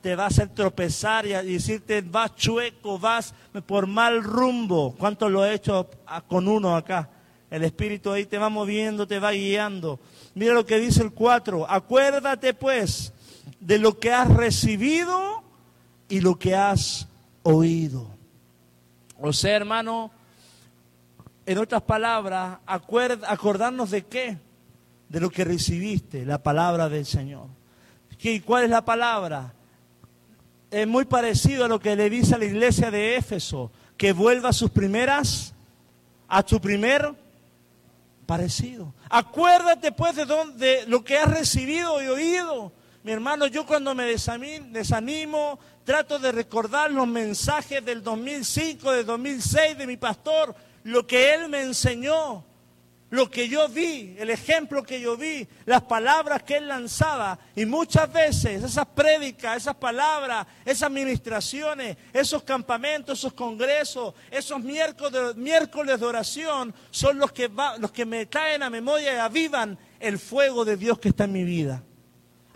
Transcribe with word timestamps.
te 0.00 0.14
va 0.14 0.24
a 0.24 0.28
hacer 0.28 0.48
tropezar 0.48 1.26
y, 1.26 1.30
decirte 1.30 2.00
vas 2.02 2.34
chueco, 2.36 2.98
vas 2.98 3.34
por 3.66 3.86
mal 3.86 4.22
rumbo. 4.22 4.94
¿Cuánto 4.96 5.28
lo 5.28 5.44
he 5.44 5.54
hecho 5.54 5.88
con 6.28 6.48
uno 6.48 6.76
acá? 6.76 7.10
El 7.50 7.64
Espíritu 7.64 8.12
ahí 8.12 8.26
te 8.26 8.38
va 8.38 8.48
moviendo, 8.48 9.06
te 9.06 9.18
va 9.18 9.32
guiando. 9.32 9.98
Mira 10.34 10.54
lo 10.54 10.66
que 10.66 10.78
dice 10.78 11.02
el 11.02 11.12
4. 11.12 11.68
Acuérdate 11.68 12.54
pues 12.54 13.12
de 13.58 13.78
lo 13.78 13.98
que 13.98 14.12
has 14.12 14.28
recibido 14.28 15.42
y 16.08 16.20
lo 16.20 16.38
que 16.38 16.54
has 16.54 17.08
oído. 17.42 18.08
O 19.20 19.32
sea, 19.32 19.56
hermano, 19.56 20.10
en 21.44 21.58
otras 21.58 21.82
palabras, 21.82 22.58
acordarnos 22.66 23.90
de 23.90 24.04
qué? 24.04 24.38
De 25.08 25.20
lo 25.20 25.30
que 25.30 25.44
recibiste, 25.44 26.24
la 26.24 26.42
palabra 26.42 26.88
del 26.88 27.06
Señor. 27.06 27.46
¿Y 28.20 28.40
cuál 28.40 28.64
es 28.64 28.70
la 28.70 28.84
palabra? 28.84 29.54
Es 30.70 30.86
muy 30.86 31.04
parecido 31.04 31.64
a 31.64 31.68
lo 31.68 31.80
que 31.80 31.96
le 31.96 32.10
dice 32.10 32.34
a 32.34 32.38
la 32.38 32.44
iglesia 32.44 32.90
de 32.90 33.16
Éfeso, 33.16 33.70
que 33.96 34.12
vuelva 34.12 34.50
a 34.50 34.52
sus 34.52 34.70
primeras, 34.70 35.54
a 36.28 36.46
su 36.46 36.60
primer 36.60 37.14
parecido. 38.26 38.92
Acuérdate 39.08 39.92
pues 39.92 40.14
de, 40.14 40.26
de 40.56 40.84
lo 40.86 41.02
que 41.02 41.16
has 41.16 41.30
recibido 41.30 42.02
y 42.02 42.08
oído. 42.08 42.72
Mi 43.02 43.12
hermano, 43.12 43.46
yo 43.46 43.64
cuando 43.64 43.94
me 43.94 44.04
desanimo, 44.04 45.58
trato 45.84 46.18
de 46.18 46.30
recordar 46.30 46.90
los 46.90 47.06
mensajes 47.06 47.82
del 47.82 48.02
2005, 48.02 48.92
del 48.92 49.06
2006 49.06 49.78
de 49.78 49.86
mi 49.86 49.96
pastor, 49.96 50.54
lo 50.84 51.06
que 51.06 51.32
él 51.32 51.48
me 51.48 51.62
enseñó, 51.62 52.44
lo 53.10 53.30
que 53.30 53.48
yo 53.48 53.68
vi, 53.68 54.14
el 54.18 54.30
ejemplo 54.30 54.82
que 54.82 55.00
yo 55.00 55.16
vi, 55.16 55.46
las 55.64 55.82
palabras 55.82 56.42
que 56.42 56.56
él 56.56 56.68
lanzaba. 56.68 57.38
Y 57.56 57.64
muchas 57.64 58.12
veces 58.12 58.62
esas 58.62 58.86
prédicas, 58.86 59.56
esas 59.56 59.76
palabras, 59.76 60.46
esas 60.64 60.90
ministraciones, 60.90 61.96
esos 62.12 62.42
campamentos, 62.42 63.18
esos 63.18 63.32
congresos, 63.32 64.14
esos 64.30 64.60
miércoles, 64.62 66.00
de 66.00 66.06
oración 66.06 66.74
son 66.90 67.18
los 67.18 67.32
que, 67.32 67.50
los 67.78 67.92
que 67.92 68.04
me 68.04 68.26
traen 68.26 68.62
a 68.62 68.70
memoria 68.70 69.14
y 69.14 69.18
avivan 69.18 69.78
el 70.00 70.18
fuego 70.18 70.64
de 70.64 70.76
Dios 70.76 70.98
que 70.98 71.08
está 71.08 71.24
en 71.24 71.32
mi 71.32 71.44
vida. 71.44 71.82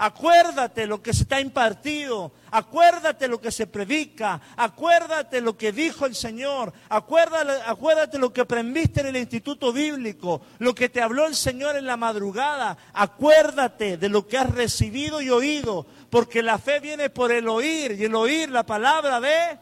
Acuérdate 0.05 0.89
lo 0.89 1.01
que 1.01 1.13
se 1.13 1.23
está 1.23 1.41
impartido, 1.41 2.33
acuérdate 2.51 3.29
lo 3.29 3.41
que 3.41 3.53
se 3.53 3.69
predica, 3.69 4.41
acuérdate 4.57 5.41
lo 5.41 5.57
que 5.57 5.71
dijo 5.71 6.07
el 6.07 6.17
Señor, 6.17 6.73
acuérdate, 6.89 7.63
acuérdate 7.65 8.19
lo 8.19 8.33
que 8.33 8.41
aprendiste 8.41 9.03
en 9.03 9.07
el 9.07 9.17
instituto 9.17 9.73
bíblico, 9.73 10.43
lo 10.59 10.75
que 10.75 10.89
te 10.89 11.01
habló 11.01 11.29
el 11.29 11.37
Señor 11.37 11.77
en 11.77 11.87
la 11.87 11.97
madrugada, 11.97 12.77
acuérdate 12.93 13.97
de 13.97 14.09
lo 14.09 14.27
que 14.27 14.39
has 14.39 14.51
recibido 14.51 15.23
y 15.23 15.31
oído, 15.31 15.87
porque 16.11 16.43
la 16.43 16.59
fe 16.59 16.81
viene 16.81 17.09
por 17.09 17.31
el 17.31 17.47
oír 17.47 17.93
y 17.93 18.03
el 18.03 18.17
oír 18.17 18.51
la 18.51 18.67
palabra 18.67 19.21
de... 19.21 19.57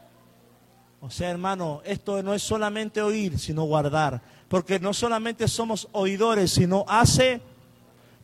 O 1.01 1.11
sea, 1.11 1.29
hermano, 1.29 1.83
esto 1.85 2.23
no 2.23 2.33
es 2.33 2.41
solamente 2.41 2.99
oír, 3.03 3.37
sino 3.37 3.65
guardar, 3.65 4.19
porque 4.47 4.79
no 4.79 4.91
solamente 4.91 5.47
somos 5.47 5.87
oidores, 5.91 6.49
sino 6.49 6.83
hace 6.87 7.41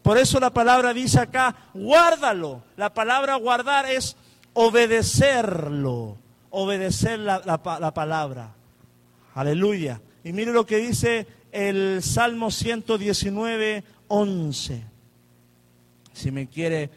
por 0.08 0.18
eso 0.18 0.40
la 0.40 0.54
palabra 0.54 0.94
dice 0.94 1.20
acá, 1.20 1.54
guárdalo. 1.74 2.64
La 2.78 2.94
palabra 2.94 3.36
guardar 3.36 3.88
es 3.88 4.16
obedecerlo, 4.54 6.16
obedecer 6.50 7.20
la, 7.20 7.62
palabra. 7.94 8.56
Aleluya. 9.36 10.00
Y 10.24 10.32
mire 10.32 10.54
lo 10.54 10.66
que 10.66 10.78
dice 10.78 11.28
el 11.52 12.02
Salmo 12.02 12.52
119, 12.52 13.84
11. 14.08 14.86
Si 16.14 16.32
me 16.32 16.48
quiere 16.48 16.90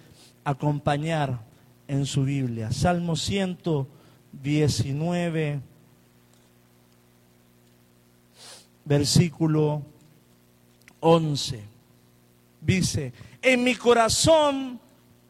acompañar 0.45 1.41
en 1.89 2.07
su 2.07 2.23
Biblia. 2.23 2.71
Salmo 2.71 3.17
119, 3.17 5.61
versículo 8.85 9.83
11 11.01 11.70
dice, 12.61 13.13
en 13.43 13.65
mi 13.65 13.75
corazón 13.75 14.81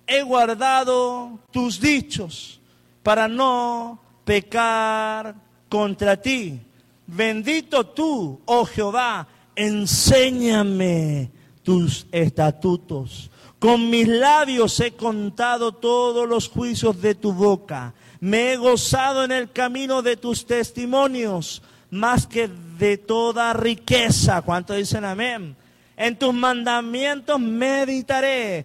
he 0.07 0.23
guardado 0.23 1.39
tus 1.53 1.81
dichos 1.81 2.61
para 3.03 3.29
no 3.29 4.01
pecar 4.25 5.35
contra 5.69 6.17
ti. 6.21 6.61
Bendito 7.07 7.87
tú, 7.87 8.41
oh 8.45 8.65
Jehová, 8.65 9.27
enséñame 9.57 11.31
tus 11.63 12.07
estatutos. 12.13 13.31
Con 13.59 13.91
mis 13.91 14.09
labios 14.09 14.81
he 14.81 14.93
contado 14.93 15.73
todos 15.73 16.29
los 16.29 16.49
juicios 16.49 17.01
de 17.01 17.15
tu 17.15 17.33
boca. 17.33 17.95
Me 18.21 18.53
he 18.53 18.57
gozado 18.57 19.25
en 19.25 19.33
el 19.33 19.51
camino 19.51 20.03
de 20.03 20.17
tus 20.17 20.47
testimonios, 20.47 21.63
más 21.91 22.27
que 22.27 22.49
de 22.79 22.97
toda 22.97 23.53
riqueza. 23.53 24.43
¿Cuánto 24.43 24.75
dicen 24.75 25.05
amén? 25.05 25.57
En 26.01 26.17
tus 26.17 26.33
mandamientos 26.33 27.39
meditaré, 27.39 28.65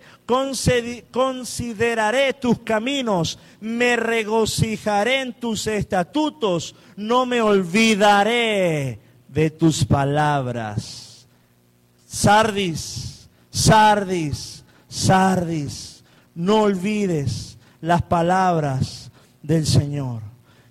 consideraré 1.11 2.31
tus 2.31 2.59
caminos, 2.59 3.37
me 3.59 3.97
regocijaré 3.97 5.19
en 5.19 5.33
tus 5.33 5.67
estatutos, 5.67 6.75
no 6.95 7.25
me 7.25 7.41
olvidaré 7.41 9.01
de 9.27 9.49
tus 9.49 9.83
palabras. 9.83 11.27
Sardis, 12.07 13.27
Sardis, 13.49 14.63
Sardis, 14.87 16.05
no 16.35 16.61
olvides 16.61 17.57
las 17.81 18.01
palabras 18.03 19.11
del 19.43 19.67
Señor. 19.67 20.21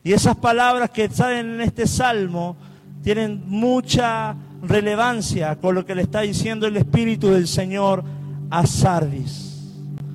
Y 0.03 0.15
esas 0.15 0.37
palabras 0.37 0.89
que 0.89 1.11
salen 1.11 1.57
en 1.57 1.61
este 1.61 1.87
salmo 1.87 2.57
tienen 3.05 3.43
mucha 3.47 4.35
relevancia 4.63 5.57
con 5.57 5.75
lo 5.75 5.85
que 5.85 5.95
le 5.95 6.03
está 6.03 6.23
diciendo 6.23 6.67
el 6.67 6.79
Espíritu 6.79 7.29
del 7.29 7.47
Señor 7.47 8.03
a 8.49 8.67
Sardis. 8.67 9.75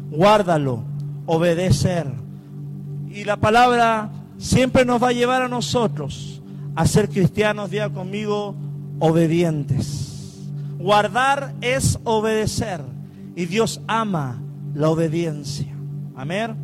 Guárdalo, 0.09 0.83
obedecer. 1.27 2.07
Y 3.11 3.25
la 3.25 3.37
palabra 3.37 4.09
siempre 4.39 4.85
nos 4.85 5.01
va 5.01 5.09
a 5.09 5.13
llevar 5.13 5.43
a 5.43 5.47
nosotros 5.47 6.41
a 6.75 6.87
ser 6.87 7.09
cristianos, 7.09 7.69
diga 7.69 7.89
conmigo, 7.89 8.55
obedientes. 8.97 10.39
Guardar 10.79 11.53
es 11.61 11.99
obedecer. 12.05 12.81
Y 13.35 13.45
Dios 13.45 13.81
ama 13.85 14.41
la 14.73 14.89
obediencia. 14.89 15.67
Amén. 16.15 16.55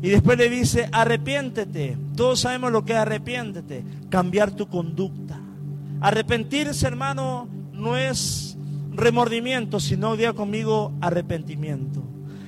Y 0.00 0.10
después 0.10 0.38
le 0.38 0.48
dice, 0.48 0.88
arrepiéntete. 0.92 1.96
Todos 2.16 2.40
sabemos 2.40 2.72
lo 2.72 2.84
que 2.84 2.92
es 2.92 2.98
arrepiéntete. 2.98 3.84
Cambiar 4.08 4.52
tu 4.52 4.68
conducta. 4.68 5.40
Arrepentirse, 6.00 6.86
hermano, 6.86 7.48
no 7.72 7.96
es 7.96 8.56
remordimiento, 8.92 9.80
sino, 9.80 10.16
diga 10.16 10.32
conmigo, 10.32 10.92
arrepentimiento. 11.00 12.02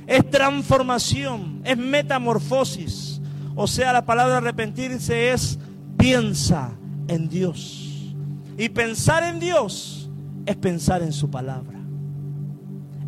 Es 0.07 0.29
transformación, 0.31 1.63
es 1.65 1.77
metamorfosis. 1.77 3.21
O 3.55 3.67
sea, 3.67 3.93
la 3.93 4.05
palabra 4.05 4.39
arrepentirse 4.39 5.33
es 5.33 5.59
piensa 5.97 6.73
en 7.09 7.29
Dios. 7.29 8.15
Y 8.59 8.69
pensar 8.69 9.25
en 9.25 9.41
Dios 9.41 10.09
es 10.47 10.57
pensar 10.57 11.03
en 11.03 11.13
su 11.13 11.31
palabra. 11.31 11.79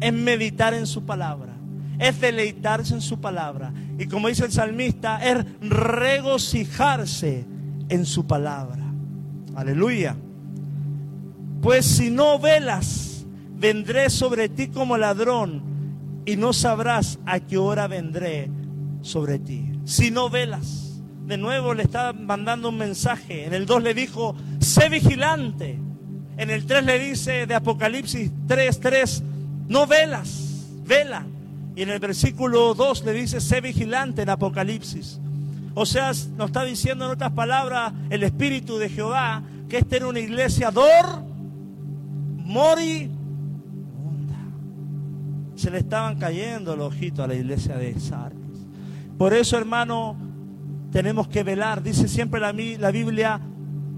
Es 0.01 0.13
meditar 0.13 0.75
en 0.75 0.87
su 0.87 1.05
palabra. 1.05 1.55
Es 1.99 2.21
deleitarse 2.21 2.95
en 2.95 3.01
su 3.01 3.21
palabra. 3.21 3.73
Y 3.99 4.07
como 4.07 4.29
dice 4.29 4.45
el 4.45 4.53
salmista, 4.53 5.19
es 5.19 5.45
regocijarse 5.61 7.45
en 7.89 8.07
su 8.07 8.27
palabra. 8.27 8.85
Aleluya. 9.57 10.17
Pues 11.61 11.85
si 11.85 12.11
no 12.11 12.39
velas, 12.39 13.27
vendré 13.57 14.09
sobre 14.09 14.49
ti 14.49 14.69
como 14.69 14.97
ladrón 14.97 15.63
y 16.25 16.37
no 16.37 16.53
sabrás 16.53 17.19
a 17.27 17.41
qué 17.41 17.59
hora 17.59 17.89
vendré 17.89 18.49
sobre 19.03 19.41
ti. 19.41 19.73
Si 19.85 20.13
no 20.13 20.31
velas, 20.31 21.01
de 21.27 21.37
nuevo 21.37 21.75
le 21.75 21.83
está 21.83 22.13
mandando 22.13 22.69
un 22.69 22.79
mensaje. 22.79 23.47
En 23.47 23.55
el 23.55 23.67
2 23.67 23.83
le 23.83 23.95
dijo, 23.95 24.37
sé 24.61 24.89
vigilante. 24.89 25.79
En 26.37 26.51
el 26.51 26.67
3 26.67 26.85
le 26.85 26.99
dice 27.01 27.47
de 27.47 27.55
Apocalipsis 27.55 28.31
3, 28.47 28.81
3, 28.81 29.23
no 29.67 29.89
velas, 29.89 30.69
vela. 30.87 31.27
Y 31.79 31.83
en 31.83 31.91
el 31.91 32.01
versículo 32.01 32.75
2 32.75 33.05
le 33.05 33.13
dice, 33.13 33.41
sé 33.41 33.61
vigilante 33.61 34.23
en 34.23 34.31
Apocalipsis. 34.31 35.21
O 35.75 35.87
sea, 35.87 36.11
nos 36.37 36.47
está 36.49 36.65
diciendo 36.65 37.05
en 37.05 37.13
otras 37.13 37.31
palabras 37.31 37.93
el 38.11 38.25
Espíritu 38.25 38.79
de 38.79 38.89
Jehová 38.89 39.45
que 39.69 39.79
esta 39.79 39.95
era 39.95 40.09
una 40.09 40.19
iglesia 40.19 40.73
dor 40.73 41.23
Mori 42.39 43.09
Se 45.55 45.71
le 45.71 45.79
estaban 45.79 46.19
cayendo 46.19 46.75
los 46.75 46.89
ojitos 46.89 47.21
a 47.21 47.29
la 47.29 47.37
iglesia 47.37 47.77
de 47.77 48.01
Sardis. 48.01 48.67
Por 49.17 49.33
eso, 49.33 49.57
hermano, 49.57 50.17
tenemos 50.91 51.29
que 51.29 51.45
velar. 51.45 51.85
Dice 51.85 52.09
siempre 52.09 52.41
la, 52.41 52.53
la 52.53 52.91
Biblia, 52.91 53.41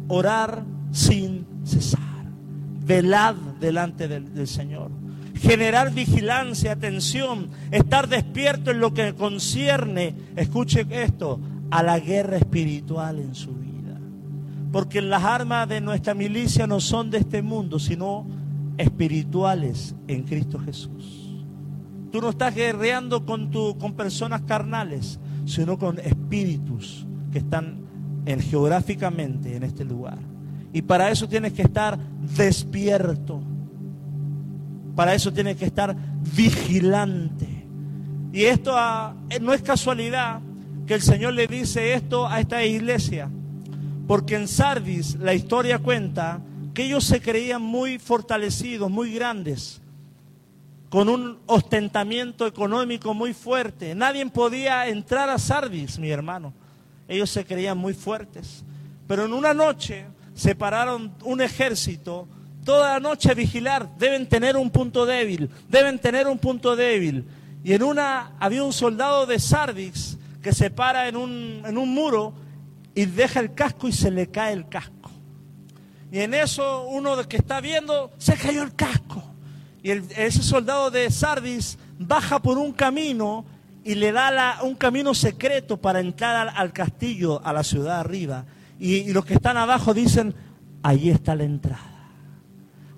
orar 0.09 0.65
sin 0.93 1.47
cesar. 1.65 2.27
Velad 2.85 3.37
delante 3.59 4.07
del, 4.07 4.35
del 4.35 4.49
Señor. 4.49 4.91
Generar 5.41 5.93
vigilancia, 5.93 6.73
atención, 6.73 7.49
estar 7.71 8.09
despierto 8.09 8.71
en 8.71 8.81
lo 8.81 8.93
que 8.93 9.15
concierne, 9.15 10.15
escuche 10.37 10.87
esto, 10.91 11.41
a 11.71 11.83
la 11.83 11.99
guerra 11.99 12.37
espiritual 12.37 13.19
en 13.19 13.35
su 13.35 13.55
vida. 13.55 13.99
Porque 14.71 15.01
las 15.01 15.25
armas 15.25 15.69
de 15.69 15.81
nuestra 15.81 16.15
milicia 16.15 16.67
no 16.67 16.81
son 16.81 17.11
de 17.11 17.19
este 17.19 17.43
mundo, 17.43 17.79
sino 17.79 18.27
espirituales 18.77 19.95
en 20.09 20.25
Cristo 20.25 20.59
Jesús. 20.59 21.37
Tú 22.13 22.21
no 22.21 22.31
estás 22.31 22.55
guerreando 22.55 23.25
con, 23.25 23.51
tu, 23.51 23.79
con 23.79 23.95
personas 23.95 24.43
carnales, 24.43 25.19
sino 25.47 25.79
con 25.79 25.99
espíritus 25.99 27.07
que 27.33 27.39
están 27.39 27.79
en, 28.27 28.41
geográficamente 28.41 29.57
en 29.57 29.63
este 29.63 29.85
lugar. 29.85 30.19
Y 30.73 30.83
para 30.83 31.11
eso 31.11 31.29
tienes 31.29 31.53
que 31.53 31.63
estar 31.63 31.99
despierto. 32.37 33.41
Para 34.95 35.15
eso 35.15 35.33
tienes 35.33 35.57
que 35.57 35.65
estar 35.65 35.95
vigilante. 36.35 37.67
Y 38.33 38.45
esto 38.45 38.73
ah, 38.77 39.15
no 39.41 39.53
es 39.53 39.63
casualidad 39.63 40.41
que 40.87 40.95
el 40.95 41.03
Señor 41.03 41.35
le 41.35 41.47
dice 41.47 41.95
esto 41.95 42.27
a 42.27 42.41
esta 42.41 42.65
iglesia. 42.65 43.31
Porque 44.07 44.37
en 44.37 44.49
Sardis 44.49 45.17
la 45.17 45.35
historia 45.35 45.79
cuenta 45.79 46.41
que 46.75 46.85
ellos 46.85 47.05
se 47.05 47.21
creían 47.21 47.63
muy 47.63 47.99
fortalecidos, 47.99 48.91
muy 48.91 49.13
grandes, 49.13 49.81
con 50.89 51.09
un 51.09 51.39
ostentamiento 51.47 52.47
económico 52.47 53.15
muy 53.15 53.33
fuerte. 53.33 53.95
Nadie 53.95 54.27
podía 54.27 54.89
entrar 54.89 55.29
a 55.29 55.39
Sardis, 55.39 55.99
mi 55.99 56.11
hermano. 56.11 56.53
Ellos 57.07 57.31
se 57.31 57.45
creían 57.45 57.79
muy 57.79 57.95
fuertes. 57.95 58.65
Pero 59.07 59.25
en 59.25 59.33
una 59.33 59.55
noche 59.55 60.07
separaron 60.35 61.13
un 61.25 61.41
ejército, 61.41 62.29
toda 62.65 62.95
la 62.95 63.01
noche 63.01 63.35
vigilar. 63.35 63.89
Deben 63.99 64.29
tener 64.29 64.57
un 64.57 64.71
punto 64.71 65.07
débil, 65.07 65.51
deben 65.69 65.99
tener 65.99 66.27
un 66.27 66.39
punto 66.39 66.77
débil. 66.77 67.25
Y 67.63 67.75
en 67.75 67.83
una 67.83 68.33
había 68.39 68.65
un 68.65 68.73
soldado 68.73 69.27
de 69.27 69.39
Sardis 69.39 70.17
que 70.43 70.53
se 70.53 70.71
para 70.71 71.09
en 71.09 71.17
un, 71.17 71.63
en 71.67 71.77
un 71.77 71.93
muro 71.93 72.33
y 72.95 73.05
deja 73.05 73.41
el 73.41 73.55
casco 73.55 73.89
y 73.89 73.93
se 73.93 74.11
le 74.11 74.29
cae 74.29 74.53
el 74.53 74.69
casco. 74.69 75.11
Y 76.13 76.21
en 76.21 76.35
eso 76.35 76.87
uno 76.89 77.17
que 77.29 77.37
está 77.37 77.61
viendo, 77.61 78.11
se 78.19 78.37
cayó 78.37 78.63
el 78.63 78.75
casco. 78.75 79.23
Y 79.83 79.91
ese 79.91 80.43
soldado 80.43 80.91
de 80.91 81.11
Sardis 81.11 81.79
baja 81.99 82.41
por 82.41 82.59
un 82.59 82.73
camino 82.73 83.45
y 83.85 83.95
le 83.95 84.13
da 84.13 84.59
un 84.63 84.75
camino 84.75 85.15
secreto 85.15 85.77
para 85.77 86.01
entrar 86.01 86.53
al, 86.55 86.73
castillo, 86.73 87.41
a 87.45 87.53
la 87.53 87.65
ciudad 87.65 88.01
arriba. 88.01 88.45
Y, 88.79 89.13
los 89.13 89.25
que 89.25 89.35
están 89.35 89.57
abajo 89.57 89.95
dicen, 89.95 90.35
ahí 90.83 91.11
está 91.11 91.35
la 91.35 91.45
entrada. 91.45 91.90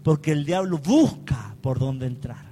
Porque 0.02 0.32
el 0.32 0.44
diablo 0.44 0.78
busca 0.78 1.54
por 1.60 1.78
dónde 1.78 2.06
entrar. 2.06 2.44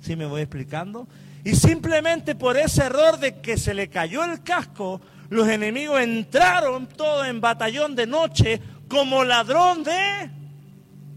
¿Sí 0.00 0.16
me 0.16 0.26
voy 0.26 0.42
explicando? 0.42 1.06
Y 1.44 1.54
simplemente 1.54 2.34
por 2.34 2.56
ese 2.56 2.84
error 2.84 3.18
de 3.18 3.40
que 3.40 3.56
se 3.56 3.74
le 3.74 3.88
cayó 3.88 4.24
el 4.24 4.42
casco, 4.42 5.00
los 5.28 5.48
enemigos 5.48 6.00
entraron 6.00 6.86
todos 6.86 7.26
en 7.26 7.40
batallón 7.40 7.94
de 7.94 8.06
noche 8.06 8.60
como 8.88 9.24
ladrón 9.24 9.84
de... 9.84 10.30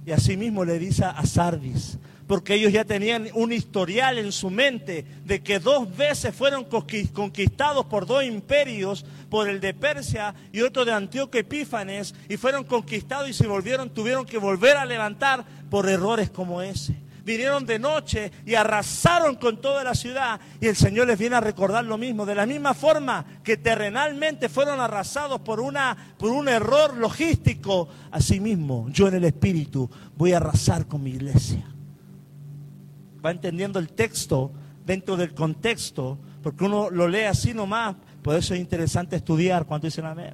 Y 0.05 0.11
así 0.11 0.37
mismo 0.37 0.65
le 0.65 0.79
dice 0.79 1.05
a 1.05 1.25
Sardis, 1.25 1.97
porque 2.29 2.53
ellos 2.53 2.71
ya 2.71 2.85
tenían 2.85 3.27
un 3.33 3.51
historial 3.51 4.19
en 4.19 4.31
su 4.31 4.51
mente 4.51 5.03
de 5.25 5.41
que 5.41 5.57
dos 5.57 5.97
veces 5.97 6.35
fueron 6.35 6.63
conquistados 6.63 7.87
por 7.87 8.05
dos 8.05 8.23
imperios, 8.23 9.03
por 9.31 9.49
el 9.49 9.59
de 9.59 9.73
Persia 9.73 10.35
y 10.51 10.61
otro 10.61 10.85
de 10.85 10.93
Antíoco 10.93 11.39
Epífanes, 11.39 12.13
y 12.29 12.37
fueron 12.37 12.65
conquistados 12.65 13.27
y 13.29 13.33
se 13.33 13.47
volvieron, 13.47 13.89
tuvieron 13.89 14.27
que 14.27 14.37
volver 14.37 14.77
a 14.77 14.85
levantar 14.85 15.43
por 15.71 15.89
errores 15.89 16.29
como 16.29 16.61
ese 16.61 16.95
vinieron 17.25 17.65
de 17.65 17.77
noche 17.77 18.31
y 18.43 18.55
arrasaron 18.55 19.35
con 19.35 19.61
toda 19.61 19.83
la 19.83 19.93
ciudad. 19.93 20.39
Y 20.59 20.65
el 20.65 20.75
Señor 20.75 21.05
les 21.05 21.19
viene 21.19 21.35
a 21.35 21.41
recordar 21.41 21.85
lo 21.85 21.95
mismo. 21.95 22.25
De 22.25 22.33
la 22.33 22.47
misma 22.47 22.73
forma 22.73 23.23
que 23.43 23.55
terrenalmente 23.55 24.49
fueron 24.49 24.79
arrasados 24.79 25.41
por, 25.41 25.59
una, 25.59 26.15
por 26.17 26.31
un 26.31 26.47
error 26.47 26.97
logístico, 26.97 27.87
asimismo 28.09 28.87
yo 28.89 29.09
en 29.09 29.15
el 29.15 29.25
Espíritu 29.25 29.87
voy 30.17 30.33
a 30.33 30.37
arrasar 30.37 30.87
con 30.87 31.03
mi 31.03 31.11
iglesia. 31.11 31.63
Va 33.23 33.31
entendiendo 33.31 33.79
el 33.79 33.89
texto 33.89 34.51
dentro 34.85 35.17
del 35.17 35.33
contexto, 35.33 36.17
porque 36.41 36.65
uno 36.65 36.89
lo 36.89 37.07
lee 37.07 37.23
así 37.23 37.53
nomás. 37.53 37.95
Por 38.21 38.35
eso 38.35 38.53
es 38.53 38.59
interesante 38.59 39.15
estudiar. 39.15 39.65
cuando 39.65 39.87
dicen 39.87 40.05
amén? 40.05 40.33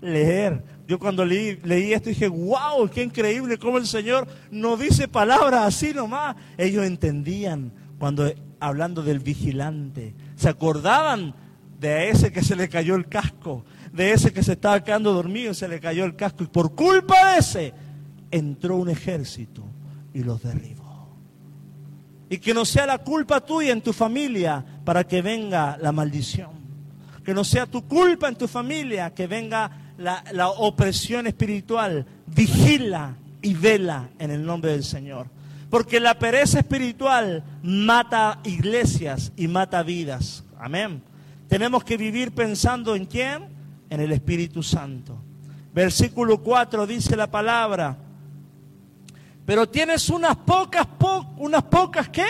Leer 0.00 0.62
yo 0.86 0.98
cuando 0.98 1.24
leí, 1.24 1.58
leí, 1.64 1.92
esto 1.92 2.10
dije, 2.10 2.28
wow, 2.28 2.88
qué 2.92 3.02
increíble 3.02 3.58
cómo 3.58 3.78
el 3.78 3.86
Señor 3.86 4.28
no 4.50 4.76
dice 4.76 5.08
palabras 5.08 5.62
así 5.62 5.94
nomás. 5.94 6.36
Ellos 6.58 6.84
entendían 6.84 7.72
cuando 7.98 8.30
hablando 8.60 9.02
del 9.02 9.20
vigilante, 9.20 10.14
se 10.36 10.48
acordaban 10.48 11.34
de 11.80 12.10
ese 12.10 12.32
que 12.32 12.42
se 12.42 12.56
le 12.56 12.68
cayó 12.68 12.96
el 12.96 13.08
casco, 13.08 13.64
de 13.92 14.12
ese 14.12 14.32
que 14.32 14.42
se 14.42 14.52
estaba 14.52 14.82
quedando 14.82 15.12
dormido 15.12 15.52
y 15.52 15.54
se 15.54 15.68
le 15.68 15.80
cayó 15.80 16.04
el 16.04 16.16
casco. 16.16 16.44
Y 16.44 16.48
por 16.48 16.74
culpa 16.74 17.32
de 17.32 17.38
ese 17.38 17.74
entró 18.30 18.76
un 18.76 18.90
ejército 18.90 19.64
y 20.12 20.22
los 20.22 20.42
derribó. 20.42 20.83
Y 22.28 22.38
que 22.38 22.54
no 22.54 22.64
sea 22.64 22.86
la 22.86 22.98
culpa 22.98 23.40
tuya 23.40 23.72
en 23.72 23.82
tu 23.82 23.92
familia 23.92 24.64
para 24.84 25.04
que 25.04 25.22
venga 25.22 25.76
la 25.80 25.92
maldición. 25.92 26.50
Que 27.24 27.34
no 27.34 27.44
sea 27.44 27.66
tu 27.66 27.86
culpa 27.86 28.28
en 28.28 28.36
tu 28.36 28.48
familia 28.48 29.14
que 29.14 29.26
venga 29.26 29.70
la, 29.98 30.48
opresión 30.48 31.26
espiritual, 31.26 32.06
vigila 32.26 33.16
y 33.42 33.54
vela 33.54 34.08
en 34.18 34.30
el 34.30 34.44
nombre 34.44 34.72
del 34.72 34.84
Señor. 34.84 35.28
Porque 35.70 36.00
la 36.00 36.18
pereza 36.18 36.60
espiritual 36.60 37.42
mata 37.62 38.40
iglesias 38.44 39.32
y 39.36 39.48
mata 39.48 39.82
vidas. 39.82 40.44
Amén. 40.58 41.02
Tenemos 41.48 41.84
que 41.84 41.96
vivir 41.96 42.32
pensando 42.32 42.94
en 42.94 43.06
quién? 43.06 43.48
En 43.90 44.00
el 44.00 44.12
Espíritu 44.12 44.62
Santo. 44.62 45.16
Versículo 45.74 46.40
4 46.42 46.86
dice 46.86 47.16
la 47.16 47.30
palabra. 47.30 47.96
Pero 49.46 49.68
tienes 49.68 50.08
unas 50.08 50.36
pocas, 50.36 50.86
unas 51.36 51.62
pocas, 51.64 52.08
¿qué? 52.08 52.26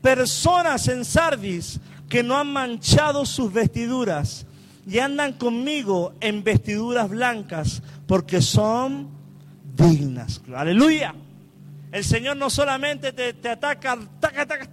Personas 0.00 0.88
en 0.88 1.04
Sardis 1.04 1.80
que 2.08 2.22
no 2.22 2.36
han 2.36 2.52
manchado 2.52 3.26
sus 3.26 3.52
vestiduras 3.52 4.46
y 4.86 4.98
andan 4.98 5.34
conmigo 5.34 6.14
en 6.20 6.42
vestiduras 6.42 7.10
blancas 7.10 7.82
porque 8.06 8.40
son 8.40 9.08
dignas. 9.76 10.40
Aleluya. 10.54 11.14
El 11.92 12.04
Señor 12.04 12.36
no 12.36 12.50
solamente 12.50 13.12
te, 13.12 13.48
ataca, 13.48 13.98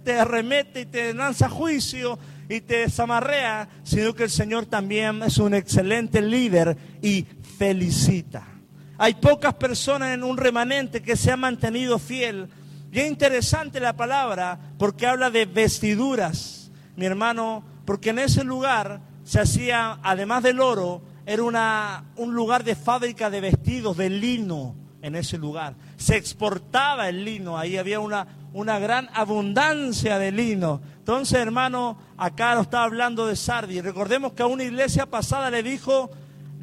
te 0.02 0.18
arremete 0.18 0.82
y 0.82 0.86
te 0.86 1.14
lanza 1.14 1.48
juicio 1.48 2.18
y 2.48 2.60
te 2.60 2.78
desamarrea, 2.78 3.68
sino 3.82 4.14
que 4.14 4.24
el 4.24 4.30
Señor 4.30 4.66
también 4.66 5.22
es 5.22 5.38
un 5.38 5.54
excelente 5.54 6.20
líder 6.20 6.76
y 7.02 7.26
felicita. 7.58 8.55
Hay 8.98 9.14
pocas 9.14 9.54
personas 9.54 10.14
en 10.14 10.24
un 10.24 10.36
remanente 10.36 11.02
que 11.02 11.16
se 11.16 11.32
han 11.32 11.40
mantenido 11.40 11.98
fiel. 11.98 12.48
Y 12.92 13.00
es 13.00 13.08
interesante 13.08 13.80
la 13.80 13.94
palabra 13.94 14.58
porque 14.78 15.06
habla 15.06 15.30
de 15.30 15.44
vestiduras, 15.44 16.70
mi 16.96 17.04
hermano, 17.04 17.62
porque 17.84 18.10
en 18.10 18.20
ese 18.20 18.42
lugar 18.42 19.00
se 19.24 19.40
hacía, 19.40 19.98
además 20.02 20.42
del 20.42 20.60
oro, 20.60 21.02
era 21.26 21.42
una, 21.42 22.04
un 22.16 22.34
lugar 22.34 22.64
de 22.64 22.76
fábrica 22.76 23.28
de 23.28 23.40
vestidos, 23.40 23.96
de 23.96 24.08
lino 24.08 24.74
en 25.02 25.14
ese 25.14 25.36
lugar. 25.36 25.74
Se 25.96 26.16
exportaba 26.16 27.08
el 27.08 27.24
lino, 27.24 27.58
ahí 27.58 27.76
había 27.76 28.00
una, 28.00 28.26
una 28.52 28.78
gran 28.78 29.08
abundancia 29.12 30.18
de 30.18 30.32
lino. 30.32 30.80
Entonces, 30.98 31.38
hermano, 31.38 31.98
acá 32.16 32.54
nos 32.54 32.64
está 32.64 32.84
hablando 32.84 33.26
de 33.26 33.36
Sardi. 33.36 33.80
Recordemos 33.80 34.32
que 34.32 34.42
a 34.42 34.46
una 34.46 34.64
iglesia 34.64 35.06
pasada 35.06 35.50
le 35.50 35.62
dijo 35.62 36.10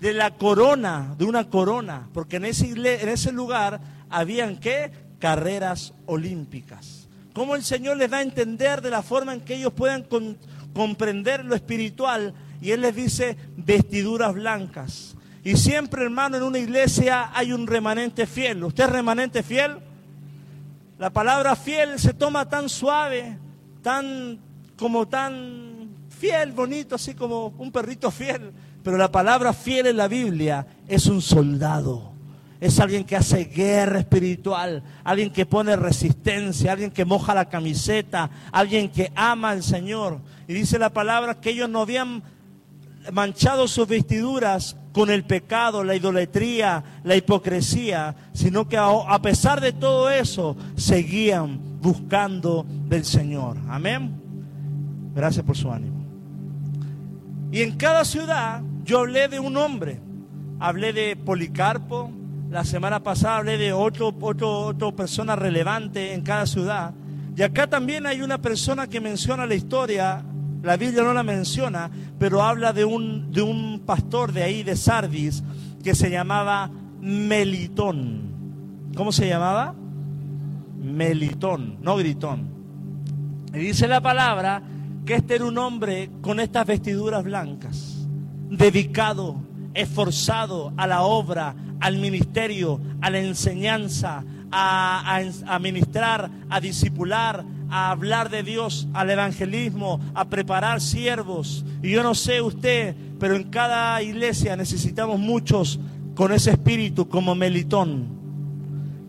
de 0.04 0.12
la 0.12 0.32
corona, 0.32 1.16
de 1.18 1.24
una 1.24 1.50
corona, 1.50 2.10
porque 2.14 2.36
en 2.36 2.44
ese, 2.44 2.72
en 2.72 3.08
ese 3.08 3.32
lugar 3.32 3.80
habían 4.10 4.58
qué? 4.58 4.92
Carreras 5.18 5.94
olímpicas. 6.08 7.08
¿Cómo 7.32 7.56
el 7.56 7.64
Señor 7.64 7.96
les 7.96 8.12
da 8.12 8.18
a 8.18 8.22
entender 8.22 8.82
de 8.82 8.90
la 8.90 9.02
forma 9.02 9.34
en 9.34 9.40
que 9.40 9.56
ellos 9.56 9.72
puedan 9.72 10.06
comprender 10.74 11.46
lo 11.46 11.56
espiritual 11.56 12.34
y 12.60 12.72
Él 12.72 12.82
les 12.82 12.94
dice 12.94 13.38
vestiduras 13.56 14.34
blancas. 14.34 15.16
Y 15.42 15.56
siempre, 15.56 16.04
hermano, 16.04 16.36
en 16.36 16.44
una 16.44 16.60
iglesia 16.60 17.32
hay 17.34 17.54
un 17.54 17.66
remanente 17.66 18.28
fiel. 18.28 18.62
¿Usted 18.66 18.84
es 18.84 18.90
remanente 18.90 19.42
fiel? 19.42 19.78
La 21.00 21.12
palabra 21.12 21.56
fiel 21.56 21.98
se 21.98 22.14
toma 22.14 22.50
tan 22.50 22.68
suave, 22.68 23.38
tan 23.82 24.38
como 24.76 25.08
tan 25.08 25.88
fiel, 26.10 26.52
bonito, 26.52 26.96
así 26.96 27.14
como 27.14 27.54
un 27.58 27.72
perrito 27.72 28.12
fiel. 28.12 28.52
Pero 28.84 28.98
la 28.98 29.12
palabra 29.12 29.54
fiel 29.54 29.88
en 29.88 29.98
la 29.98 30.08
Biblia 30.08 30.68
es 30.88 31.08
un 31.08 31.22
soldado. 31.22 32.12
Es 32.60 32.80
alguien 32.80 33.04
que 33.04 33.16
hace 33.16 33.46
guerra 33.46 34.00
espiritual, 34.00 34.84
alguien 35.04 35.32
que 35.32 35.46
pone 35.46 35.76
resistencia, 35.76 36.72
alguien 36.72 36.92
que 36.92 37.04
moja 37.04 37.34
la 37.34 37.50
camiseta, 37.50 38.30
alguien 38.52 38.90
que 38.90 39.12
ama 39.16 39.50
al 39.50 39.64
Señor. 39.64 40.20
Y 40.48 40.54
dice 40.54 40.80
la 40.80 40.90
palabra 40.92 41.42
que 41.42 41.50
ellos 41.50 41.70
no 41.70 41.82
habían 41.82 42.24
manchado 43.12 43.68
sus 43.68 43.88
vestiduras 43.88 44.78
con 44.94 45.10
el 45.10 45.26
pecado, 45.26 45.84
la 45.84 45.96
idolatría, 45.96 46.84
la 47.04 47.16
hipocresía, 47.16 48.16
sino 48.32 48.70
que 48.70 48.78
a 48.78 49.22
pesar 49.22 49.60
de 49.60 49.74
todo 49.74 50.10
eso 50.10 50.56
seguían 50.78 51.60
buscando 51.82 52.66
del 52.88 53.04
Señor. 53.04 53.58
Amén. 53.68 54.12
Gracias 55.14 55.44
por 55.46 55.58
su 55.58 55.70
ánimo. 55.72 56.02
Y 57.52 57.62
en 57.62 57.76
cada 57.76 58.06
ciudad 58.06 58.62
yo 58.84 59.00
hablé 59.00 59.28
de 59.28 59.40
un 59.40 59.58
hombre. 59.58 60.00
Hablé 60.60 60.94
de 60.94 61.16
Policarpo. 61.16 62.12
La 62.50 62.64
semana 62.64 63.02
pasada 63.02 63.38
hablé 63.38 63.58
de 63.58 63.74
otro, 63.74 64.14
otro, 64.20 64.68
otra 64.68 64.92
persona 64.92 65.36
relevante 65.36 66.14
en 66.14 66.22
cada 66.22 66.46
ciudad. 66.46 66.94
Y 67.36 67.42
acá 67.42 67.68
también 67.68 68.06
hay 68.06 68.22
una 68.22 68.38
persona 68.38 68.88
que 68.88 69.02
menciona 69.02 69.46
la 69.46 69.56
historia. 69.56 70.24
La 70.62 70.78
Biblia 70.78 71.04
no 71.04 71.14
la 71.14 71.24
menciona, 71.24 71.90
pero 72.20 72.44
habla 72.44 72.72
de 72.72 72.86
un, 72.86 73.32
de 73.32 73.42
un 73.42 73.82
pastor 73.86 74.32
de 74.32 74.44
ahí, 74.44 74.64
de 74.64 74.76
Sardis, 74.76 75.44
que 75.84 75.96
se 75.96 76.10
llamaba 76.10 76.70
Melitón. 77.02 78.34
¿Cómo 78.96 79.12
se 79.12 79.28
llamaba? 79.28 79.74
Melitón, 80.82 81.78
no 81.82 81.96
gritón. 81.98 82.48
Y 83.54 83.60
dice 83.60 83.88
la 83.88 84.02
palabra 84.02 84.62
que 85.06 85.16
este 85.16 85.36
era 85.36 85.46
un 85.46 85.58
hombre 85.58 86.10
con 86.22 86.40
estas 86.40 86.66
vestiduras 86.66 87.24
blancas, 87.24 87.93
dedicado, 88.50 89.36
esforzado 89.74 90.74
a 90.78 90.88
la 90.88 91.02
obra, 91.02 91.56
al 91.80 91.98
ministerio, 91.98 92.80
a 93.02 93.10
la 93.10 93.20
enseñanza, 93.20 94.24
a, 94.52 95.18
a, 95.18 95.56
a 95.56 95.60
ministrar, 95.60 96.30
a 96.50 96.60
discipular, 96.60 97.44
a 97.70 97.90
hablar 97.90 98.30
de 98.30 98.44
Dios, 98.44 98.88
al 98.94 99.10
evangelismo, 99.10 100.00
a 100.14 100.26
preparar 100.26 100.80
siervos. 100.80 101.66
Y 101.82 101.92
yo 101.92 102.04
no 102.04 102.14
sé 102.14 102.42
usted, 102.42 102.96
pero 103.20 103.36
en 103.36 103.46
cada 103.46 104.02
iglesia 104.02 104.56
necesitamos 104.56 105.20
muchos 105.20 105.80
con 106.16 106.32
ese 106.32 106.52
espíritu 106.52 107.10
como 107.10 107.34
Melitón, 107.34 108.06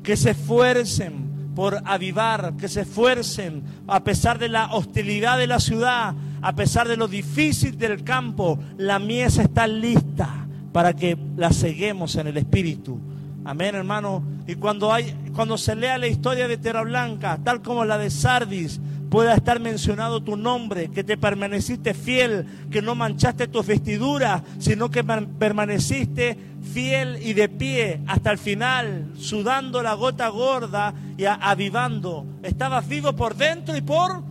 que 0.02 0.16
se 0.16 0.30
esfuercen 0.30 1.52
por 1.54 1.82
avivar, 1.84 2.54
que 2.56 2.68
se 2.68 2.82
esfuercen 2.82 3.62
a 3.86 4.02
pesar 4.02 4.38
de 4.38 4.48
la 4.48 4.72
hostilidad 4.72 5.38
de 5.38 5.46
la 5.46 5.60
ciudad, 5.60 6.14
a 6.44 6.54
pesar 6.54 6.86
de 6.86 6.98
lo 6.98 7.08
difícil 7.08 7.78
del 7.78 8.04
campo, 8.04 8.58
la 8.76 8.98
mies 8.98 9.38
está 9.38 9.66
lista 9.66 10.46
para 10.72 10.92
que 10.92 11.16
la 11.38 11.50
seguemos 11.50 12.16
en 12.16 12.26
el 12.26 12.36
espíritu. 12.36 13.00
Amén, 13.46 13.74
hermano. 13.74 14.22
Y 14.46 14.56
cuando 14.56 14.92
hay 14.92 15.14
cuando 15.34 15.56
se 15.56 15.74
lea 15.74 15.96
la 15.96 16.06
historia 16.06 16.46
de 16.46 16.58
Tierra 16.58 16.82
Blanca, 16.82 17.38
tal 17.42 17.62
como 17.62 17.86
la 17.86 17.96
de 17.96 18.10
Sardis, 18.10 18.78
pueda 19.08 19.32
estar 19.32 19.58
mencionado 19.58 20.22
tu 20.22 20.36
nombre, 20.36 20.90
que 20.90 21.02
te 21.02 21.16
permaneciste 21.16 21.94
fiel, 21.94 22.44
que 22.70 22.82
no 22.82 22.94
manchaste 22.94 23.48
tus 23.48 23.66
vestiduras, 23.66 24.42
sino 24.58 24.90
que 24.90 25.02
permaneciste 25.02 26.36
fiel 26.74 27.20
y 27.22 27.32
de 27.32 27.48
pie 27.48 28.02
hasta 28.06 28.30
el 28.30 28.36
final, 28.36 29.12
sudando 29.16 29.82
la 29.82 29.94
gota 29.94 30.28
gorda 30.28 30.92
y 31.16 31.24
avivando. 31.24 32.26
Estabas 32.42 32.86
vivo 32.86 33.16
por 33.16 33.34
dentro 33.34 33.74
y 33.74 33.80
por 33.80 34.22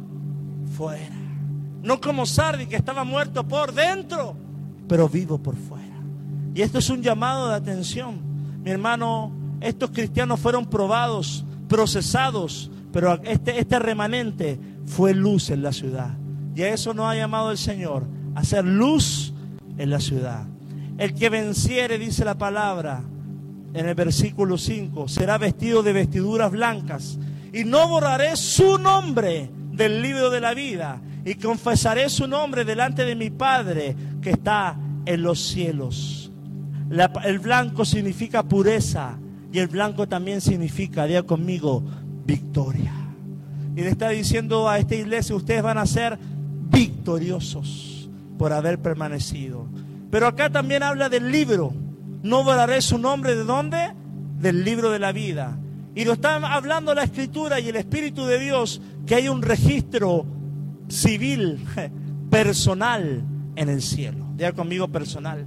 fuera. 0.78 1.23
No 1.84 2.00
como 2.02 2.26
Sardi, 2.26 2.66
que 2.66 2.78
estaba 2.78 3.04
muerto 3.04 3.46
por 3.46 3.74
dentro, 3.74 4.36
pero 4.88 5.10
vivo 5.10 5.38
por 5.38 5.56
fuera. 5.56 5.84
Y 6.56 6.62
esto 6.62 6.80
es 6.80 6.90
un 6.90 7.02
llamado 7.02 7.50
de 7.50 7.56
atención. 7.56 8.20
Mi 8.64 8.72
hermano, 8.72 9.32
estos 9.60 9.92
cristianos 9.92 10.40
fueron 10.40 10.66
probados, 10.66 11.46
procesados, 11.68 12.72
pero 12.92 13.22
este, 13.24 13.60
este 13.60 13.80
remanente 13.80 14.60
fue 14.86 15.14
luz 15.14 15.50
en 15.50 15.62
la 15.62 15.74
ciudad. 15.74 16.16
Y 16.56 16.62
a 16.62 16.74
eso 16.74 16.94
nos 16.94 17.08
ha 17.08 17.16
llamado 17.16 17.52
el 17.52 17.58
Señor, 17.58 18.06
a 18.36 18.42
hacer 18.42 18.64
luz 18.64 19.34
en 19.78 19.90
la 19.90 20.00
ciudad. 20.00 20.46
El 20.98 21.14
que 21.16 21.30
venciere, 21.30 21.98
dice 21.98 22.24
la 22.24 22.38
palabra 22.38 23.02
en 23.74 23.88
el 23.88 23.96
versículo 23.96 24.58
5, 24.58 25.08
será 25.08 25.38
vestido 25.38 25.82
de 25.82 25.94
vestiduras 25.94 26.52
blancas. 26.52 27.18
Y 27.52 27.64
no 27.64 27.88
borraré 27.88 28.36
su 28.36 28.78
nombre 28.78 29.50
del 29.72 30.02
libro 30.02 30.30
de 30.30 30.42
la 30.42 30.54
vida. 30.54 31.02
Y 31.26 31.36
confesaré 31.36 32.10
su 32.10 32.28
nombre 32.28 32.66
delante 32.66 33.06
de 33.06 33.16
mi 33.16 33.30
Padre 33.30 33.96
que 34.22 34.32
está 34.32 34.76
en 35.06 35.22
los 35.22 35.40
cielos. 35.40 36.32
el 37.24 37.40
blanco 37.40 37.86
significa 37.86 38.44
pureza. 38.44 39.18
Y 39.52 39.60
el 39.60 39.68
blanco 39.68 40.08
también 40.08 40.42
significa, 40.42 41.06
diga 41.06 41.24
conmigo, 41.24 41.84
victoria. 42.26 42.94
Y 43.76 43.82
le 43.82 43.90
está 43.90 44.10
diciendo 44.10 44.68
a 44.68 44.80
esta 44.80 44.96
iglesia, 44.96 45.36
ustedes 45.36 45.62
van 45.62 45.78
a 45.78 45.86
ser 45.86 46.18
victoriosos 46.72 48.10
por 48.38 48.52
haber 48.52 48.80
permanecido. 48.80 49.68
Pero 50.10 50.28
acá 50.28 50.50
también 50.50 50.84
habla 50.84 51.10
del 51.10 51.32
libro. 51.32 51.74
No 52.24 52.44
borraré 52.44 52.82
su 52.82 52.98
nombre 52.98 53.36
de 53.36 53.44
dónde? 53.44 53.94
Del 54.40 54.64
libro 54.64 54.92
de 54.92 55.00
la 55.00 55.12
vida. 55.12 55.58
Y 55.96 56.06
lo 56.06 56.14
está 56.14 56.36
hablando 56.36 56.94
la 56.94 57.04
escritura 57.04 57.60
y 57.60 57.70
el 57.70 57.76
Espíritu 57.76 58.26
de 58.26 58.40
Dios 58.40 58.82
que 59.06 59.16
hay 59.16 59.28
un 59.28 59.42
registro 59.42 60.26
civil, 60.94 61.66
personal 62.30 63.24
en 63.56 63.70
el 63.70 63.82
cielo. 63.82 64.26
Diga 64.36 64.54
conmigo 64.54 64.88
personal. 64.88 65.46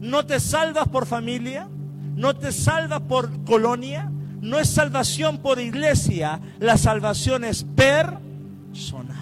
No 0.00 0.26
te 0.26 0.40
salvas 0.40 0.88
por 0.88 1.06
familia, 1.06 1.68
no 2.16 2.34
te 2.36 2.52
salvas 2.52 3.00
por 3.02 3.44
colonia, 3.44 4.10
no 4.40 4.58
es 4.58 4.68
salvación 4.68 5.38
por 5.38 5.60
iglesia, 5.60 6.40
la 6.60 6.76
salvación 6.76 7.44
es 7.44 7.64
personal. 7.64 9.16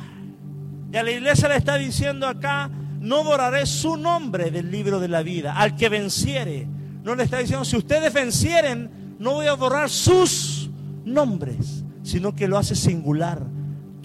Y 0.93 0.97
a 0.97 1.03
la 1.03 1.11
iglesia 1.11 1.49
le 1.49 1.57
está 1.57 1.77
diciendo 1.77 2.27
acá, 2.27 2.71
no 3.01 3.25
borraré 3.25 3.67
su 3.67 3.97
nombre 3.97 4.51
del 4.51 4.71
libro 4.71 5.01
de 5.01 5.09
la 5.09 5.23
vida. 5.23 5.57
Al 5.57 5.77
que 5.77 5.89
venciere, 5.89 6.67
no 7.03 7.15
le 7.15 7.25
está 7.25 7.39
diciendo, 7.39 7.65
si 7.65 7.77
ustedes 7.77 8.13
vencieren, 8.13 9.17
no 9.19 9.35
voy 9.35 9.47
a 9.47 9.55
borrar 9.55 9.89
sus 9.91 10.71
nombres, 11.05 11.85
sino 12.03 12.35
que 12.35 12.49
lo 12.49 12.59
hace 12.59 12.75
singular. 12.75 13.56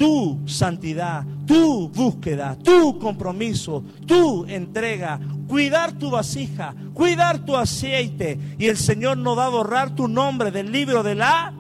Tu 0.02 0.40
santidad, 0.48 1.24
tu 1.46 1.88
búsqueda, 1.90 2.58
tu 2.58 2.98
compromiso, 2.98 3.84
tu 4.08 4.48
entrega, 4.48 5.20
cuidar 5.48 5.92
tu 5.92 6.10
vasija, 6.10 6.74
cuidar 6.92 7.46
tu 7.46 7.56
aceite. 7.56 8.40
Y 8.58 8.66
el 8.66 8.78
Señor 8.78 9.20
no 9.20 9.36
va 9.36 9.46
a 9.46 9.50
borrar 9.50 9.94
tu 9.94 10.08
nombre 10.08 10.50
del 10.50 10.72
libro 10.72 11.04
de 11.04 11.14
la 11.14 11.54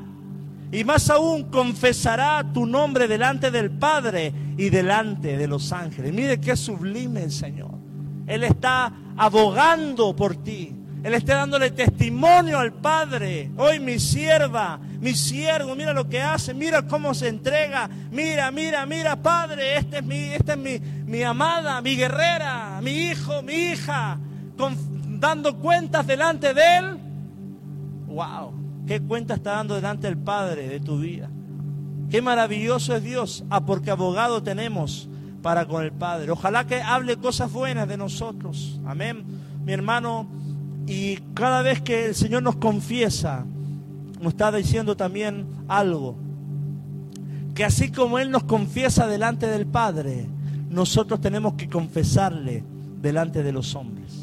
y 0.72 0.84
más 0.84 1.12
aún 1.12 1.52
confesará 1.52 2.44
tu 2.52 2.66
nombre 2.66 3.08
delante 3.08 3.52
del 3.52 3.70
Padre 3.70 4.34
y 4.58 4.72
delante 4.72 5.38
de 5.38 5.48
los 5.48 5.72
ángeles. 5.72 6.12
Mire 6.12 6.40
qué 6.40 6.56
sublime 6.56 7.22
el 7.22 7.32
Señor. 7.32 7.76
Él 8.26 8.44
está 8.44 8.92
abogando 9.18 10.16
por 10.16 10.36
ti. 10.38 10.81
Él 11.04 11.14
está 11.16 11.38
dándole 11.38 11.72
testimonio 11.72 12.60
al 12.60 12.74
Padre. 12.74 13.50
Hoy 13.58 13.80
mi 13.80 14.00
sierva, 14.00 14.80
mi 15.00 15.16
siervo, 15.16 15.76
mira 15.76 15.94
lo 15.94 16.08
que 16.08 16.22
hace, 16.22 16.54
mira 16.54 16.86
cómo 16.86 17.14
se 17.14 17.28
entrega. 17.28 17.90
Mira, 18.12 18.52
mira, 18.52 18.86
mira, 18.86 19.16
Padre, 19.16 19.78
esta 19.78 19.98
es 19.98 20.04
mi, 20.04 20.26
esta 20.26 20.54
es 20.54 20.60
mi, 20.60 20.80
mi 20.80 21.24
amada, 21.24 21.82
mi 21.82 21.96
guerrera, 21.96 22.80
mi 22.84 22.92
hijo, 22.92 23.42
mi 23.42 23.54
hija, 23.54 24.20
dando 25.20 25.58
cuentas 25.58 26.06
delante 26.06 26.54
de 26.54 26.78
Él. 26.78 26.98
Wow. 28.08 28.54
¿Qué 28.86 29.00
cuenta 29.00 29.36
está 29.36 29.54
dando 29.54 29.76
delante 29.76 30.08
del 30.08 30.18
Padre 30.18 30.68
de 30.68 30.80
tu 30.80 31.00
vida? 31.00 31.30
Qué 32.12 32.22
maravilloso 32.22 32.96
es 32.96 33.04
Dios. 33.04 33.44
Ah, 33.50 33.62
porque 33.62 33.90
abogado 33.90 34.44
tenemos 34.44 35.08
para 35.42 35.66
con 35.66 35.84
el 35.84 35.92
Padre. 35.92 36.30
Ojalá 36.32 36.68
que 36.68 36.82
hable 36.82 37.18
cosas 37.18 37.52
buenas 37.52 37.88
de 37.88 37.98
nosotros. 37.98 38.80
Amén. 38.86 39.24
Mi 39.64 39.74
hermano, 39.74 40.28
y 40.88 41.18
cada 41.34 41.62
vez 41.62 41.82
que 41.82 42.06
el 42.08 42.16
Señor 42.16 42.44
nos 42.44 42.56
confiesa, 42.58 43.46
nos 44.22 44.34
está 44.34 44.52
diciendo 44.52 44.96
también 44.96 45.46
algo. 45.68 46.16
Que 47.56 47.66
así 47.66 47.92
como 47.92 48.20
Él 48.20 48.32
nos 48.32 48.44
confiesa 48.44 49.08
delante 49.08 49.48
del 49.48 49.66
Padre, 49.66 50.28
nosotros 50.70 51.20
tenemos 51.22 51.54
que 51.56 51.70
confesarle 51.70 52.64
delante 53.02 53.44
de 53.44 53.52
los 53.52 53.76
hombres. 53.76 54.14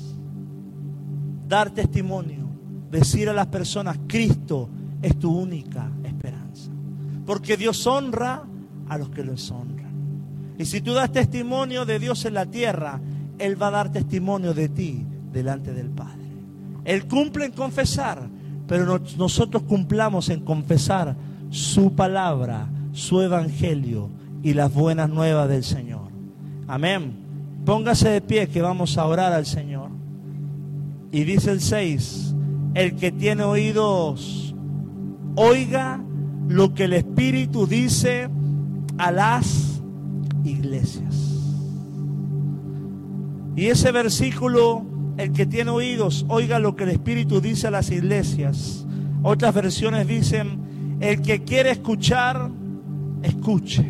Dar 1.46 1.70
testimonio 1.70 2.48
decir 2.90 3.28
a 3.28 3.32
las 3.32 3.46
personas, 3.48 3.98
Cristo 4.06 4.68
es 5.02 5.18
tu 5.18 5.36
única 5.36 5.90
esperanza. 6.04 6.70
Porque 7.26 7.56
Dios 7.56 7.86
honra 7.86 8.42
a 8.88 8.98
los 8.98 9.10
que 9.10 9.24
lo 9.24 9.34
honran. 9.34 9.88
Y 10.58 10.64
si 10.64 10.80
tú 10.80 10.92
das 10.92 11.12
testimonio 11.12 11.84
de 11.84 11.98
Dios 11.98 12.24
en 12.24 12.34
la 12.34 12.46
tierra, 12.46 13.00
Él 13.38 13.60
va 13.60 13.68
a 13.68 13.72
dar 13.72 13.92
testimonio 13.92 14.54
de 14.54 14.68
ti 14.68 15.04
delante 15.32 15.72
del 15.72 15.90
Padre. 15.90 16.17
Él 16.88 17.06
cumple 17.06 17.44
en 17.44 17.52
confesar, 17.52 18.30
pero 18.66 18.98
nosotros 19.18 19.62
cumplamos 19.64 20.30
en 20.30 20.40
confesar 20.40 21.14
su 21.50 21.92
palabra, 21.92 22.66
su 22.92 23.20
evangelio 23.20 24.08
y 24.42 24.54
las 24.54 24.72
buenas 24.72 25.10
nuevas 25.10 25.50
del 25.50 25.64
Señor. 25.64 26.08
Amén. 26.66 27.12
Póngase 27.66 28.08
de 28.08 28.22
pie 28.22 28.48
que 28.48 28.62
vamos 28.62 28.96
a 28.96 29.04
orar 29.04 29.34
al 29.34 29.44
Señor. 29.44 29.90
Y 31.12 31.24
dice 31.24 31.50
el 31.50 31.60
6, 31.60 32.34
el 32.72 32.96
que 32.96 33.12
tiene 33.12 33.42
oídos, 33.42 34.54
oiga 35.34 36.02
lo 36.48 36.72
que 36.72 36.84
el 36.84 36.94
Espíritu 36.94 37.66
dice 37.66 38.30
a 38.96 39.12
las 39.12 39.82
iglesias. 40.42 41.14
Y 43.56 43.66
ese 43.66 43.92
versículo, 43.92 44.86
el 45.18 45.32
que 45.32 45.46
tiene 45.46 45.70
oídos, 45.72 46.24
oiga 46.28 46.60
lo 46.60 46.76
que 46.76 46.84
el 46.84 46.90
Espíritu 46.90 47.40
dice 47.40 47.66
a 47.66 47.72
las 47.72 47.90
iglesias. 47.90 48.86
Otras 49.22 49.52
versiones 49.52 50.06
dicen, 50.06 50.96
el 51.00 51.20
que 51.22 51.42
quiere 51.42 51.72
escuchar, 51.72 52.48
escuche. 53.22 53.84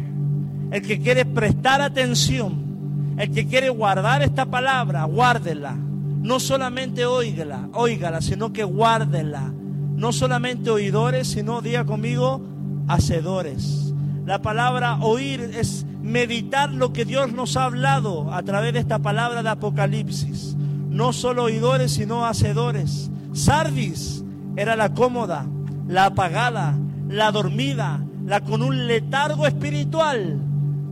El 0.71 0.83
que 0.83 0.99
quiere 0.99 1.27
prestar 1.27 1.83
atención, 1.83 3.15
el 3.19 3.31
que 3.31 3.47
quiere 3.47 3.69
guardar 3.69 4.23
esta 4.23 4.47
palabra, 4.47 5.05
guárdela. 5.05 5.77
No 5.77 6.41
solamente 6.41 7.05
óigala, 7.05 7.69
óigala, 7.75 8.23
sino 8.23 8.53
que 8.53 8.65
guárdela. 8.65 9.53
No 9.97 10.13
solamente 10.13 10.71
oidores, 10.71 11.29
sino, 11.29 11.61
diga 11.61 11.85
conmigo, 11.85 12.43
hacedores. 12.89 13.93
La 14.25 14.41
palabra 14.41 14.99
oír 15.01 15.41
es 15.59 15.85
meditar 16.03 16.73
lo 16.73 16.93
que 16.93 17.05
Dios 17.05 17.33
nos 17.33 17.57
ha 17.57 17.65
hablado 17.65 18.33
a 18.33 18.43
través 18.43 18.73
de 18.73 18.79
esta 18.79 18.99
palabra 18.99 19.43
de 19.43 19.49
Apocalipsis. 19.51 20.57
No 20.91 21.13
solo 21.13 21.45
oidores, 21.45 21.93
sino 21.93 22.27
hacedores. 22.27 23.11
Sardis 23.33 24.25
era 24.57 24.77
la 24.77 24.95
cómoda, 24.95 25.47
la 25.87 26.07
apagada, 26.07 26.77
la 27.09 27.31
dormida, 27.31 28.01
la 28.27 28.41
con 28.41 28.63
un 28.63 28.87
letargo 28.87 29.47
espiritual. 29.47 30.39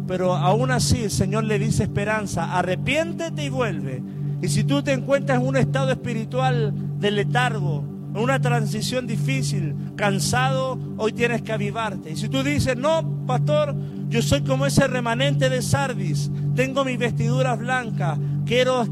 Pero 0.07 0.35
aún 0.35 0.71
así 0.71 1.05
el 1.05 1.11
Señor 1.11 1.45
le 1.45 1.59
dice 1.59 1.83
esperanza, 1.83 2.57
arrepiéntete 2.57 3.45
y 3.45 3.49
vuelve. 3.49 4.03
Y 4.43 4.49
si 4.49 4.65
tú 4.65 4.83
te 4.83 4.93
encuentras 4.93 5.41
en 5.41 5.47
un 5.47 5.57
estado 5.57 5.91
espiritual 5.91 6.73
de 7.01 7.11
letargo, 7.11 7.85
en 8.15 8.23
una 8.23 8.41
transición 8.41 9.07
difícil, 9.07 9.75
cansado, 9.97 10.79
hoy 10.97 11.13
tienes 11.13 11.43
que 11.43 11.53
avivarte. 11.53 12.13
Y 12.13 12.17
si 12.17 12.29
tú 12.29 12.43
dices, 12.43 12.77
no, 12.77 13.27
pastor, 13.27 13.75
yo 14.09 14.23
soy 14.23 14.43
como 14.43 14.65
ese 14.67 14.87
remanente 14.87 15.51
de 15.51 15.61
Sardis, 15.61 16.31
tengo 16.55 16.85
mis 16.85 16.99
vestiduras 16.99 17.59
blancas, 17.59 18.19
quiero, 18.47 18.87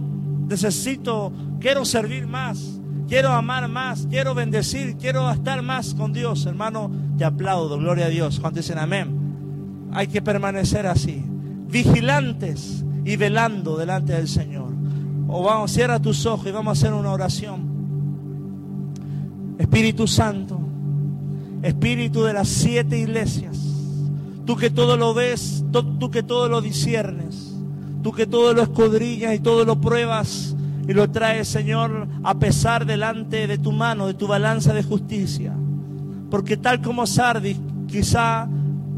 necesito, 0.46 1.32
quiero 1.60 1.84
servir 1.84 2.26
más, 2.26 2.80
quiero 3.08 3.30
amar 3.32 3.68
más, 3.68 4.06
quiero 4.08 4.34
bendecir, 4.34 4.96
quiero 4.96 5.30
estar 5.30 5.62
más 5.62 5.94
con 5.94 6.12
Dios, 6.12 6.46
hermano, 6.46 6.90
te 7.18 7.24
aplaudo, 7.24 7.78
gloria 7.78 8.06
a 8.06 8.10
Dios. 8.10 8.40
Cuando 8.40 8.60
dicen 8.60 8.78
amén, 8.78 9.88
hay 9.92 10.06
que 10.06 10.22
permanecer 10.22 10.86
así, 10.86 11.24
vigilantes 11.68 12.84
y 13.04 13.16
velando 13.16 13.76
delante 13.76 14.12
del 14.12 14.28
Señor. 14.28 14.72
O 15.28 15.42
vamos, 15.42 15.72
cierra 15.72 16.00
tus 16.00 16.26
ojos 16.26 16.46
y 16.46 16.50
vamos 16.50 16.76
a 16.76 16.80
hacer 16.80 16.92
una 16.92 17.12
oración. 17.12 17.74
Espíritu 19.58 20.06
Santo, 20.06 20.60
Espíritu 21.62 22.24
de 22.24 22.32
las 22.32 22.48
siete 22.48 22.98
iglesias, 22.98 23.58
tú 24.44 24.56
que 24.56 24.70
todo 24.70 24.96
lo 24.96 25.14
ves, 25.14 25.64
tú 25.72 26.10
que 26.10 26.22
todo 26.22 26.48
lo 26.48 26.60
disiernes, 26.60 27.53
tú 28.04 28.12
que 28.12 28.26
todo 28.26 28.52
lo 28.52 28.62
escudriñas 28.62 29.34
y 29.34 29.38
todo 29.38 29.64
lo 29.64 29.80
pruebas 29.80 30.54
y 30.86 30.92
lo 30.92 31.10
traes, 31.10 31.48
Señor, 31.48 32.06
a 32.22 32.34
pesar 32.34 32.84
delante 32.84 33.46
de 33.46 33.56
tu 33.56 33.72
mano, 33.72 34.06
de 34.06 34.12
tu 34.12 34.26
balanza 34.26 34.74
de 34.74 34.82
justicia. 34.82 35.54
Porque 36.30 36.58
tal 36.58 36.82
como 36.82 37.06
Sardis, 37.06 37.56
quizá 37.88 38.46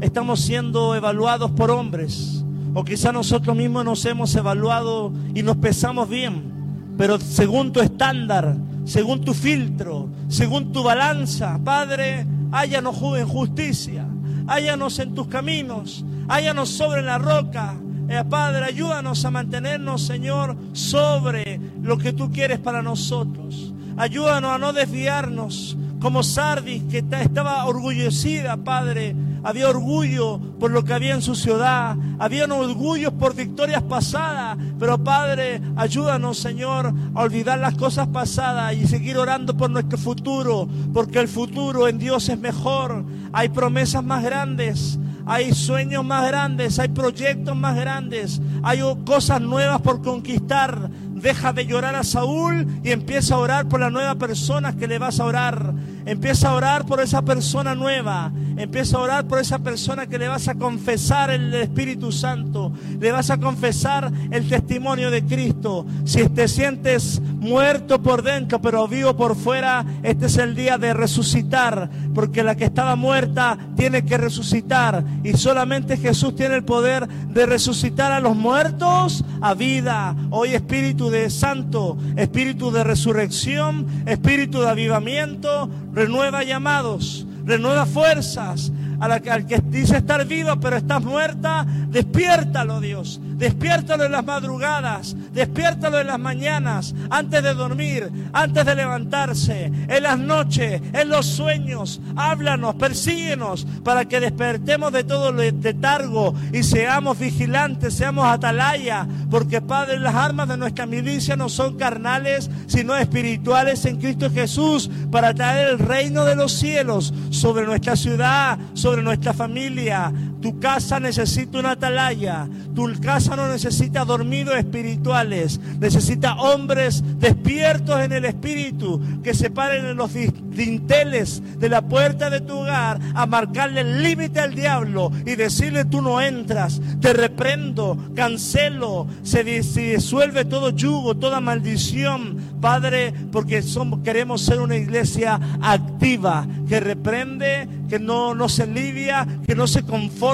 estamos 0.01 0.41
siendo 0.41 0.93
evaluados 0.93 1.51
por 1.51 1.71
hombres, 1.71 2.43
o 2.73 2.83
quizá 2.83 3.13
nosotros 3.13 3.55
mismos 3.55 3.85
nos 3.85 4.05
hemos 4.05 4.35
evaluado 4.35 5.13
y 5.33 5.41
nos 5.41 5.55
pesamos 5.55 6.09
bien, 6.09 6.51
pero 6.97 7.17
según 7.17 7.71
tu 7.71 7.79
estándar, 7.79 8.57
según 8.83 9.21
tu 9.21 9.33
filtro, 9.33 10.09
según 10.27 10.73
tu 10.73 10.83
balanza, 10.83 11.57
Padre, 11.63 12.27
hállanos 12.51 12.97
en 13.17 13.25
justicia, 13.25 14.05
hállanos 14.47 14.99
en 14.99 15.15
tus 15.15 15.27
caminos, 15.27 16.03
hállanos 16.27 16.67
sobre 16.67 17.03
la 17.03 17.17
roca. 17.17 17.77
Eh, 18.09 18.23
Padre, 18.29 18.65
ayúdanos 18.65 19.25
a 19.25 19.31
mantenernos, 19.31 20.01
Señor, 20.01 20.55
sobre 20.73 21.59
lo 21.81 21.97
que 21.97 22.13
tú 22.13 22.31
quieres 22.31 22.59
para 22.59 22.81
nosotros. 22.81 23.73
Ayúdanos 23.97 24.51
a 24.51 24.57
no 24.57 24.73
desviarnos 24.73 25.77
como 25.99 26.23
Sardis, 26.23 26.83
que 26.83 26.99
estaba 26.99 27.65
orgullecida, 27.65 28.55
Padre, 28.57 29.15
había 29.43 29.69
orgullo 29.69 30.39
por 30.59 30.71
lo 30.71 30.83
que 30.83 30.93
había 30.93 31.15
en 31.15 31.21
su 31.21 31.35
ciudad, 31.35 31.95
había 32.19 32.45
orgullo 32.45 33.11
por 33.13 33.35
victorias 33.35 33.81
pasadas, 33.83 34.57
pero 34.79 35.03
Padre, 35.03 35.61
ayúdanos, 35.75 36.37
Señor, 36.37 36.93
a 37.15 37.21
olvidar 37.21 37.59
las 37.59 37.75
cosas 37.75 38.07
pasadas 38.07 38.75
y 38.75 38.87
seguir 38.87 39.17
orando 39.17 39.55
por 39.55 39.69
nuestro 39.69 39.97
futuro, 39.97 40.67
porque 40.93 41.19
el 41.19 41.27
futuro 41.27 41.87
en 41.87 41.97
Dios 41.97 42.29
es 42.29 42.39
mejor, 42.39 43.03
hay 43.33 43.49
promesas 43.49 44.03
más 44.03 44.23
grandes. 44.23 44.99
Hay 45.29 45.53
sueños 45.53 46.05
más 46.05 46.25
grandes, 46.25 46.79
hay 46.79 46.87
proyectos 46.87 47.53
más 47.53 47.75
grandes, 47.75 48.41
hay 48.63 48.81
cosas 49.05 49.41
nuevas 49.41 49.81
por 49.81 50.01
conquistar. 50.01 50.89
Deja 50.89 51.51
de 51.51 51.65
llorar 51.65 51.95
a 51.95 52.05
Saúl 52.05 52.65
y 52.81 52.91
empieza 52.91 53.35
a 53.35 53.39
orar 53.39 53.67
por 53.67 53.81
la 53.81 53.89
nueva 53.89 54.15
persona 54.15 54.77
que 54.77 54.87
le 54.87 54.99
vas 54.99 55.19
a 55.19 55.25
orar. 55.25 55.73
Empieza 56.05 56.49
a 56.49 56.53
orar 56.53 56.85
por 56.85 57.01
esa 57.01 57.23
persona 57.23 57.75
nueva. 57.75 58.31
Empieza 58.57 58.97
a 58.97 59.01
orar 59.01 59.27
por 59.27 59.37
esa 59.39 59.59
persona 59.59 60.07
que 60.07 60.17
le 60.17 60.27
vas 60.27 60.47
a 60.47 60.55
confesar 60.55 61.29
el 61.29 61.53
Espíritu 61.53 62.11
Santo. 62.11 62.73
Le 62.99 63.11
vas 63.11 63.29
a 63.29 63.37
confesar 63.37 64.11
el 64.31 64.49
testimonio 64.49 65.11
de 65.11 65.23
Cristo. 65.23 65.85
Si 66.05 66.27
te 66.29 66.47
sientes 66.47 67.21
muerto 67.21 68.01
por 68.01 68.23
dentro, 68.23 68.59
pero 68.59 68.87
vivo 68.87 69.15
por 69.15 69.35
fuera, 69.35 69.85
este 70.01 70.25
es 70.25 70.37
el 70.37 70.55
día 70.55 70.79
de 70.79 70.93
resucitar. 70.93 71.89
Porque 72.15 72.41
la 72.41 72.55
que 72.55 72.65
estaba 72.65 72.95
muerta 72.95 73.57
tiene 73.75 74.03
que 74.03 74.17
resucitar. 74.17 75.03
Y 75.23 75.33
solamente 75.33 75.97
Jesús 75.97 76.35
tiene 76.35 76.55
el 76.55 76.63
poder 76.63 77.07
de 77.07 77.45
resucitar 77.45 78.11
a 78.11 78.19
los 78.19 78.35
muertos 78.35 79.23
a 79.39 79.53
vida. 79.53 80.15
Hoy 80.31 80.55
Espíritu 80.55 81.11
de 81.11 81.29
Santo, 81.29 81.95
Espíritu 82.15 82.71
de 82.71 82.83
resurrección, 82.83 83.85
Espíritu 84.07 84.61
de 84.61 84.69
avivamiento 84.69 85.69
renueva 85.93 86.43
llamados, 86.43 87.26
renueva 87.47 87.85
fuerzas. 87.85 88.71
Al 88.99 89.45
que 89.45 89.61
dice 89.69 89.97
estar 89.97 90.25
vivo 90.25 90.59
pero 90.59 90.77
estás 90.77 91.03
muerta, 91.03 91.65
despiértalo 91.89 92.79
Dios. 92.79 93.19
Despiértalo 93.37 94.05
en 94.05 94.13
las 94.13 94.25
madrugadas, 94.25 95.15
despiértalo 95.31 95.99
en 95.99 96.07
las 96.07 96.17
mañanas, 96.17 96.95
antes 97.11 97.43
de 97.43 97.53
dormir, 97.53 98.09
antes 98.33 98.65
de 98.65 98.73
levantarse, 98.73 99.71
en 99.87 100.03
las 100.03 100.17
noches, 100.17 100.81
en 100.91 101.09
los 101.09 101.27
sueños. 101.27 102.01
Háblanos, 102.15 102.73
persíguenos 102.75 103.67
para 103.83 104.05
que 104.05 104.19
despertemos 104.19 104.91
de 104.91 105.03
todo 105.03 105.29
el 105.29 105.61
letargo 105.61 106.33
y 106.51 106.63
seamos 106.63 107.19
vigilantes, 107.19 107.93
seamos 107.93 108.25
atalaya, 108.25 109.07
porque 109.29 109.61
Padre, 109.61 109.99
las 109.99 110.15
armas 110.15 110.47
de 110.47 110.57
nuestra 110.57 110.87
milicia 110.87 111.35
no 111.35 111.47
son 111.47 111.77
carnales, 111.77 112.49
sino 112.65 112.95
espirituales 112.95 113.85
en 113.85 113.97
Cristo 113.97 114.31
Jesús, 114.31 114.89
para 115.11 115.35
traer 115.35 115.67
el 115.67 115.79
reino 115.79 116.25
de 116.25 116.35
los 116.35 116.53
cielos 116.53 117.13
sobre 117.29 117.67
nuestra 117.67 117.95
ciudad, 117.95 118.57
sobre 118.73 118.86
nuestra 118.95 119.33
familia. 119.33 120.11
Tu 120.41 120.59
casa 120.59 120.99
necesita 120.99 121.57
una 121.57 121.71
atalaya, 121.71 122.47
tu 122.75 122.87
casa 123.01 123.35
no 123.35 123.47
necesita 123.47 124.05
dormidos 124.05 124.55
espirituales, 124.55 125.59
necesita 125.79 126.35
hombres 126.35 127.03
despiertos 127.19 127.99
en 128.01 128.11
el 128.11 128.25
espíritu 128.25 129.01
que 129.23 129.33
se 129.33 129.49
paren 129.49 129.85
en 129.85 129.97
los 129.97 130.11
dinteles 130.13 131.41
de 131.59 131.69
la 131.69 131.81
puerta 131.81 132.29
de 132.29 132.41
tu 132.41 132.59
hogar 132.59 132.99
a 133.15 133.25
marcarle 133.25 133.81
el 133.81 134.03
límite 134.03 134.39
al 134.39 134.53
diablo 134.53 135.11
y 135.25 135.35
decirle 135.35 135.85
tú 135.85 136.03
no 136.03 136.21
entras, 136.21 136.81
te 137.01 137.13
reprendo, 137.13 137.97
cancelo, 138.15 139.07
se, 139.23 139.43
disuelve 139.43 140.45
todo 140.45 140.69
yugo, 140.69 141.15
toda 141.15 141.41
maldición, 141.41 142.37
Padre, 142.61 143.11
porque 143.31 143.63
somos, 143.63 144.01
queremos 144.01 144.41
ser 144.41 144.59
una 144.59 144.75
iglesia 144.75 145.39
activa 145.61 146.45
que 146.67 146.79
reprende, 146.79 147.67
que 147.89 147.99
no, 147.99 148.35
no 148.35 148.49
se 148.49 148.63
alivia, 148.63 149.27
que 149.45 149.55
no 149.55 149.65
se 149.65 149.83
conforma 149.83 150.26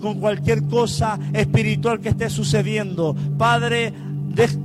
con 0.00 0.20
cualquier 0.20 0.64
cosa 0.64 1.18
espiritual 1.32 2.00
que 2.00 2.10
esté 2.10 2.30
sucediendo. 2.30 3.16
Padre, 3.36 3.92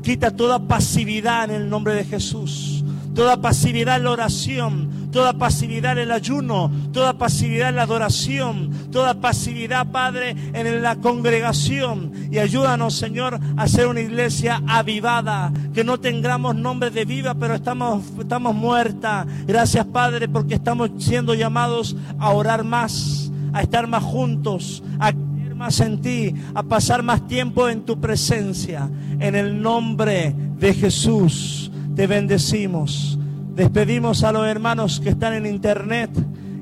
quita 0.04 0.32
toda 0.32 0.60
pasividad 0.60 1.50
en 1.50 1.63
el 1.63 1.69
nombre 1.69 1.95
de 1.95 2.04
Jesús. 2.04 2.84
Toda 3.15 3.41
pasividad 3.41 3.97
en 3.97 4.04
la 4.06 4.12
oración, 4.12 5.10
toda 5.12 5.34
pasividad 5.34 5.93
en 5.93 6.00
el 6.00 6.12
ayuno, 6.12 6.71
toda 6.93 7.13
pasividad 7.13 7.69
en 7.69 7.76
la 7.76 7.84
adoración, 7.84 8.69
toda 8.91 9.15
pasividad, 9.15 9.91
Padre, 9.91 10.36
en 10.54 10.82
la 10.82 10.95
congregación. 10.95 12.12
Y 12.32 12.38
ayúdanos, 12.38 12.95
Señor, 12.95 13.39
a 13.58 13.67
ser 13.67 13.88
una 13.88 14.00
iglesia 14.00 14.62
avivada, 14.67 15.52
que 15.74 15.84
no 15.84 16.00
tengamos 16.00 16.56
nombre 16.56 16.89
de 16.89 17.04
viva, 17.04 17.34
pero 17.34 17.56
estamos, 17.56 18.04
estamos 18.19 18.56
muertas. 18.56 19.28
Gracias, 19.45 19.86
Padre, 19.88 20.30
porque 20.30 20.54
estamos 20.54 20.91
siendo 21.00 21.34
llamados 21.34 21.95
a 22.17 22.30
orar 22.32 22.63
más, 22.63 23.31
a 23.54 23.62
estar 23.62 23.88
más 23.88 24.04
juntos, 24.04 24.84
a 25.00 25.12
más 25.62 25.80
en 25.80 26.02
ti, 26.02 26.34
a 26.56 26.64
pasar 26.64 27.04
más 27.04 27.28
tiempo 27.28 27.70
en 27.70 27.84
tu 27.84 28.00
presencia. 28.02 28.90
En 29.20 29.36
el 29.36 29.62
nombre 29.62 30.34
de 30.58 30.74
Jesús 30.74 31.72
te 31.96 32.08
bendecimos. 32.08 33.20
Despedimos 33.56 34.24
a 34.24 34.32
los 34.32 34.48
hermanos 34.48 35.00
que 35.00 35.10
están 35.10 35.34
en 35.34 35.46
internet 35.46 36.10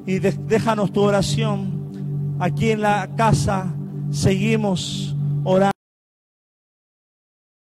y 0.06 0.20
déjanos 0.20 0.92
tu 0.92 1.02
oración. 1.02 2.36
Aquí 2.40 2.72
en 2.72 2.82
la 2.82 3.10
casa 3.16 3.74
seguimos 4.12 5.16
orando. 5.46 5.79